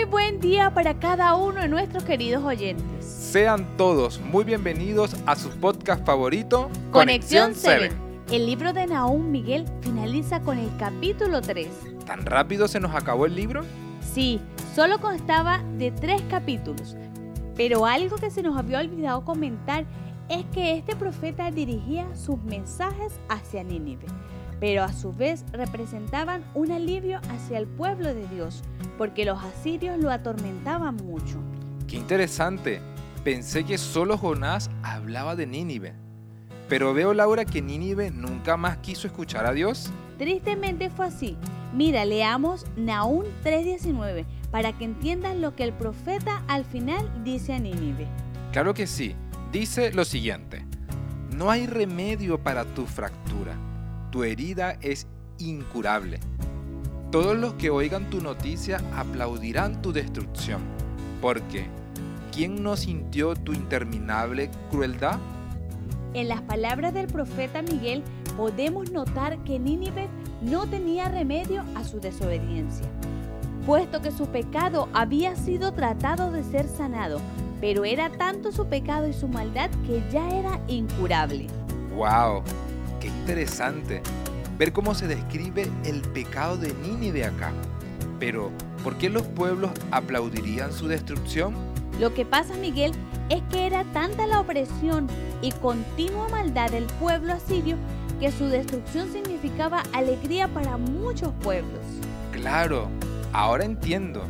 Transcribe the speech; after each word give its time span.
Muy 0.00 0.08
buen 0.08 0.40
día 0.40 0.72
para 0.72 0.98
cada 0.98 1.34
uno 1.34 1.60
de 1.60 1.68
nuestros 1.68 2.04
queridos 2.04 2.42
oyentes. 2.42 3.04
Sean 3.04 3.76
todos 3.76 4.18
muy 4.18 4.44
bienvenidos 4.44 5.14
a 5.26 5.36
su 5.36 5.50
podcast 5.50 6.06
favorito, 6.06 6.70
Conexión 6.90 7.54
7. 7.54 7.94
El 8.32 8.46
libro 8.46 8.72
de 8.72 8.86
Nahum 8.86 9.30
Miguel 9.30 9.66
finaliza 9.82 10.40
con 10.40 10.56
el 10.56 10.74
capítulo 10.78 11.42
3. 11.42 11.68
¿Tan 12.06 12.24
rápido 12.24 12.66
se 12.66 12.80
nos 12.80 12.94
acabó 12.94 13.26
el 13.26 13.34
libro? 13.34 13.62
Sí, 14.00 14.40
solo 14.74 14.98
constaba 15.02 15.62
de 15.76 15.90
tres 15.90 16.22
capítulos. 16.30 16.96
Pero 17.54 17.84
algo 17.84 18.16
que 18.16 18.30
se 18.30 18.42
nos 18.42 18.56
había 18.56 18.78
olvidado 18.78 19.22
comentar 19.26 19.84
es 20.30 20.46
que 20.46 20.78
este 20.78 20.96
profeta 20.96 21.50
dirigía 21.50 22.06
sus 22.16 22.42
mensajes 22.44 23.20
hacia 23.28 23.62
Nínive, 23.64 24.06
pero 24.60 24.84
a 24.84 24.92
su 24.92 25.12
vez 25.12 25.44
representaban 25.52 26.44
un 26.54 26.70
alivio 26.70 27.18
hacia 27.30 27.58
el 27.58 27.66
pueblo 27.66 28.14
de 28.14 28.28
Dios, 28.28 28.62
porque 28.98 29.24
los 29.24 29.42
asirios 29.42 29.98
lo 29.98 30.10
atormentaban 30.10 30.96
mucho. 30.96 31.38
Qué 31.88 31.96
interesante. 31.96 32.80
Pensé 33.24 33.64
que 33.64 33.78
solo 33.78 34.16
Jonás 34.16 34.70
hablaba 34.82 35.34
de 35.34 35.46
Nínive. 35.46 35.94
Pero 36.68 36.94
veo, 36.94 37.14
Laura, 37.14 37.44
que 37.44 37.62
Nínive 37.62 38.10
nunca 38.10 38.56
más 38.56 38.76
quiso 38.76 39.08
escuchar 39.08 39.44
a 39.46 39.52
Dios. 39.52 39.90
Tristemente 40.18 40.90
fue 40.90 41.06
así. 41.06 41.36
Mira, 41.74 42.04
leamos 42.04 42.66
Nahum 42.76 43.24
3:19 43.42 44.24
para 44.50 44.76
que 44.76 44.84
entiendan 44.84 45.40
lo 45.40 45.56
que 45.56 45.64
el 45.64 45.72
profeta 45.72 46.42
al 46.46 46.64
final 46.64 47.10
dice 47.24 47.54
a 47.54 47.58
Nínive. 47.58 48.06
Claro 48.52 48.74
que 48.74 48.86
sí. 48.86 49.14
Dice 49.52 49.92
lo 49.92 50.04
siguiente. 50.04 50.64
No 51.36 51.50
hay 51.50 51.66
remedio 51.66 52.38
para 52.38 52.64
tu 52.64 52.86
fractura. 52.86 53.56
Tu 54.10 54.24
herida 54.24 54.76
es 54.80 55.06
incurable. 55.38 56.18
Todos 57.10 57.36
los 57.36 57.54
que 57.54 57.70
oigan 57.70 58.10
tu 58.10 58.20
noticia 58.20 58.80
aplaudirán 58.96 59.82
tu 59.82 59.92
destrucción. 59.92 60.60
Porque, 61.20 61.66
¿quién 62.32 62.62
no 62.62 62.76
sintió 62.76 63.34
tu 63.34 63.52
interminable 63.52 64.50
crueldad? 64.70 65.18
En 66.14 66.28
las 66.28 66.40
palabras 66.42 66.92
del 66.92 67.06
profeta 67.06 67.62
Miguel 67.62 68.02
podemos 68.36 68.90
notar 68.90 69.38
que 69.44 69.58
Nínive 69.58 70.08
no 70.42 70.66
tenía 70.66 71.08
remedio 71.08 71.62
a 71.76 71.84
su 71.84 72.00
desobediencia, 72.00 72.86
puesto 73.64 74.00
que 74.00 74.10
su 74.10 74.26
pecado 74.26 74.88
había 74.92 75.36
sido 75.36 75.72
tratado 75.72 76.32
de 76.32 76.42
ser 76.42 76.66
sanado, 76.66 77.20
pero 77.60 77.84
era 77.84 78.10
tanto 78.10 78.50
su 78.50 78.66
pecado 78.66 79.06
y 79.06 79.12
su 79.12 79.28
maldad 79.28 79.70
que 79.86 80.02
ya 80.10 80.28
era 80.30 80.60
incurable. 80.66 81.46
¡Wow! 81.94 82.42
¡Qué 83.30 83.34
interesante! 83.34 84.02
Ver 84.58 84.72
cómo 84.72 84.92
se 84.92 85.06
describe 85.06 85.68
el 85.84 86.02
pecado 86.02 86.56
de 86.56 86.74
Nínive 86.74 87.24
acá. 87.24 87.52
Pero, 88.18 88.50
¿por 88.82 88.98
qué 88.98 89.08
los 89.08 89.22
pueblos 89.22 89.70
aplaudirían 89.92 90.72
su 90.72 90.88
destrucción? 90.88 91.54
Lo 92.00 92.12
que 92.12 92.24
pasa, 92.24 92.54
Miguel, 92.54 92.90
es 93.28 93.40
que 93.52 93.66
era 93.66 93.84
tanta 93.92 94.26
la 94.26 94.40
opresión 94.40 95.06
y 95.42 95.52
continua 95.52 96.28
maldad 96.28 96.72
del 96.72 96.86
pueblo 96.98 97.34
asirio 97.34 97.76
que 98.18 98.32
su 98.32 98.46
destrucción 98.46 99.12
significaba 99.12 99.84
alegría 99.92 100.48
para 100.48 100.76
muchos 100.76 101.32
pueblos. 101.40 101.84
Claro, 102.32 102.88
ahora 103.32 103.64
entiendo. 103.64 104.24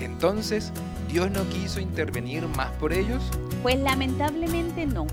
Entonces, 0.00 0.72
¿Dios 1.06 1.30
no 1.30 1.46
quiso 1.50 1.80
intervenir 1.80 2.48
más 2.56 2.70
por 2.80 2.94
ellos? 2.94 3.22
Pues 3.62 3.78
lamentablemente 3.78 4.86
no. 4.86 5.06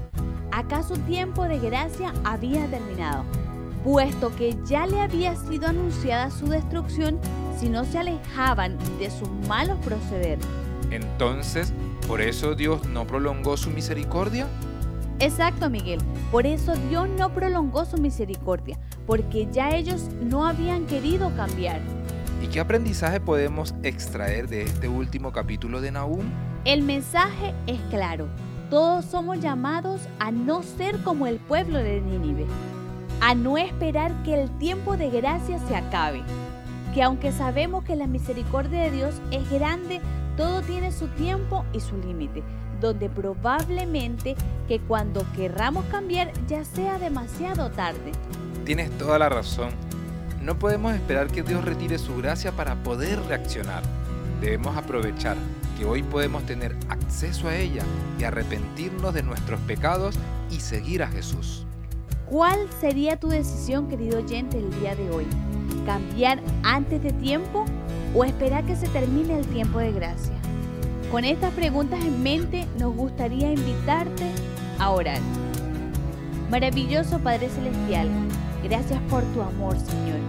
¿Acaso 0.55 0.95
tiempo 0.99 1.43
de 1.49 1.59
gracia 1.59 2.13
había 2.23 2.65
terminado? 2.67 3.25
Puesto 3.83 4.33
que 4.37 4.55
ya 4.65 4.87
le 4.87 5.01
había 5.01 5.35
sido 5.35 5.67
anunciada 5.67 6.31
su 6.31 6.47
destrucción 6.47 7.19
si 7.59 7.67
no 7.67 7.83
se 7.83 7.97
alejaban 7.97 8.77
de 8.97 9.11
sus 9.11 9.29
malos 9.49 9.77
proceder. 9.83 10.39
Entonces, 10.91 11.73
¿por 12.07 12.21
eso 12.21 12.55
Dios 12.55 12.87
no 12.87 13.05
prolongó 13.05 13.57
su 13.57 13.69
misericordia? 13.69 14.47
Exacto, 15.19 15.69
Miguel. 15.69 15.99
Por 16.31 16.45
eso 16.47 16.73
Dios 16.89 17.09
no 17.09 17.33
prolongó 17.33 17.83
su 17.83 17.97
misericordia, 17.97 18.79
porque 19.05 19.49
ya 19.51 19.71
ellos 19.71 20.03
no 20.21 20.47
habían 20.47 20.85
querido 20.85 21.35
cambiar. 21.35 21.81
¿Y 22.41 22.47
qué 22.47 22.61
aprendizaje 22.61 23.19
podemos 23.19 23.75
extraer 23.83 24.47
de 24.47 24.61
este 24.61 24.87
último 24.87 25.33
capítulo 25.33 25.81
de 25.81 25.91
Nahum? 25.91 26.23
El 26.63 26.81
mensaje 26.81 27.53
es 27.67 27.81
claro. 27.89 28.29
Todos 28.75 29.05
somos 29.05 29.39
llamados 29.39 30.01
a 30.19 30.31
no 30.31 30.61
ser 30.61 31.01
como 31.03 31.27
el 31.27 31.37
pueblo 31.37 31.79
de 31.79 32.01
Nínive, 32.01 32.45
a 33.21 33.33
no 33.33 33.57
esperar 33.57 34.11
que 34.23 34.33
el 34.33 34.49
tiempo 34.57 34.97
de 34.97 35.09
gracia 35.09 35.59
se 35.65 35.77
acabe, 35.77 36.23
que 36.93 37.01
aunque 37.01 37.31
sabemos 37.31 37.85
que 37.85 37.95
la 37.95 38.05
misericordia 38.05 38.81
de 38.81 38.91
Dios 38.91 39.15
es 39.31 39.49
grande, 39.49 40.01
todo 40.35 40.61
tiene 40.61 40.91
su 40.91 41.07
tiempo 41.07 41.63
y 41.71 41.79
su 41.79 41.95
límite, 41.95 42.43
donde 42.81 43.09
probablemente 43.09 44.35
que 44.67 44.81
cuando 44.81 45.25
querramos 45.37 45.85
cambiar 45.85 46.33
ya 46.45 46.65
sea 46.65 46.99
demasiado 46.99 47.71
tarde. 47.71 48.11
Tienes 48.65 48.91
toda 48.97 49.17
la 49.17 49.29
razón. 49.29 49.69
No 50.41 50.59
podemos 50.59 50.93
esperar 50.93 51.27
que 51.27 51.43
Dios 51.43 51.63
retire 51.63 51.97
su 51.97 52.17
gracia 52.17 52.51
para 52.51 52.75
poder 52.83 53.21
reaccionar. 53.21 53.83
Debemos 54.41 54.75
aprovechar 54.75 55.37
que 55.77 55.85
hoy 55.85 56.03
podemos 56.03 56.43
tener 56.45 56.75
acceso 56.89 57.47
a 57.47 57.55
ella 57.55 57.83
y 58.19 58.23
arrepentirnos 58.23 59.13
de 59.13 59.23
nuestros 59.23 59.59
pecados 59.61 60.15
y 60.49 60.59
seguir 60.59 61.03
a 61.03 61.07
Jesús. 61.07 61.65
¿Cuál 62.25 62.57
sería 62.79 63.17
tu 63.17 63.27
decisión, 63.27 63.87
querido 63.87 64.17
oyente, 64.17 64.57
el 64.57 64.79
día 64.79 64.95
de 64.95 65.09
hoy? 65.11 65.25
¿Cambiar 65.85 66.41
antes 66.63 67.03
de 67.03 67.11
tiempo 67.13 67.65
o 68.15 68.23
esperar 68.23 68.65
que 68.65 68.75
se 68.75 68.87
termine 68.87 69.39
el 69.39 69.45
tiempo 69.47 69.79
de 69.79 69.91
gracia? 69.91 70.33
Con 71.11 71.23
estas 71.23 71.53
preguntas 71.53 72.03
en 72.03 72.23
mente 72.23 72.65
nos 72.79 72.95
gustaría 72.95 73.51
invitarte 73.51 74.31
a 74.79 74.89
orar. 74.89 75.19
Maravilloso 76.49 77.19
Padre 77.19 77.49
Celestial, 77.49 78.09
gracias 78.63 78.99
por 79.09 79.23
tu 79.33 79.41
amor, 79.41 79.77
Señor. 79.77 80.19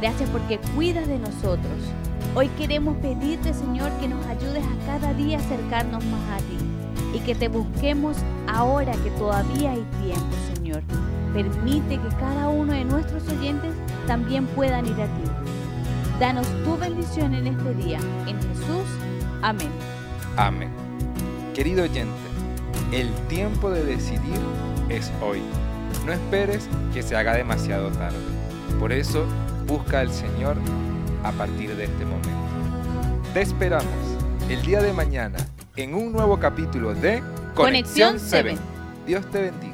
Gracias 0.00 0.28
porque 0.30 0.58
cuidas 0.74 1.08
de 1.08 1.18
nosotros. 1.18 1.78
Hoy 2.34 2.48
queremos 2.56 2.96
pedirte, 2.96 3.52
Señor, 3.52 3.90
que 4.00 4.08
nos 4.08 4.24
ayudes 4.26 4.64
a 4.64 4.86
cada 4.86 5.12
día 5.14 5.38
acercarnos 5.38 6.04
más 6.06 6.20
a 6.30 6.36
ti 6.38 6.56
y 7.14 7.20
que 7.20 7.34
te 7.34 7.48
busquemos 7.48 8.16
ahora 8.48 8.92
que 8.92 9.10
todavía 9.12 9.72
hay 9.72 9.84
tiempo, 10.02 10.34
Señor. 10.54 10.82
Permite 11.34 11.98
que 11.98 12.08
cada 12.18 12.48
uno 12.48 12.72
de 12.72 12.84
nuestros 12.84 13.28
oyentes 13.28 13.74
también 14.06 14.46
puedan 14.46 14.86
ir 14.86 15.00
a 15.00 15.06
ti. 15.06 15.30
Danos 16.18 16.46
tu 16.64 16.76
bendición 16.76 17.34
en 17.34 17.48
este 17.48 17.74
día. 17.74 17.98
En 18.26 18.36
Jesús. 18.36 18.88
Amén. 19.42 19.70
Amén. 20.36 20.70
Querido 21.54 21.84
oyente, 21.84 22.12
el 22.92 23.10
tiempo 23.28 23.70
de 23.70 23.84
decidir 23.84 24.40
es 24.88 25.12
hoy. 25.20 25.42
No 26.06 26.12
esperes 26.12 26.68
que 26.94 27.02
se 27.02 27.16
haga 27.16 27.34
demasiado 27.34 27.90
tarde. 27.90 28.16
Por 28.78 28.92
eso, 28.92 29.24
busca 29.66 30.00
al 30.00 30.10
Señor 30.10 30.56
a 31.24 31.32
partir 31.32 31.74
de 31.76 31.84
este 31.84 32.04
momento. 32.04 32.30
Te 33.34 33.42
esperamos 33.42 33.92
el 34.48 34.62
día 34.62 34.82
de 34.82 34.92
mañana 34.92 35.38
en 35.76 35.94
un 35.94 36.12
nuevo 36.12 36.38
capítulo 36.38 36.94
de 36.94 37.22
Conexión 37.54 38.18
7. 38.18 38.56
Dios 39.06 39.24
te 39.30 39.42
bendiga. 39.42 39.71